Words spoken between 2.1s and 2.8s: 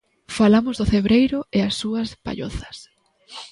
pallozas.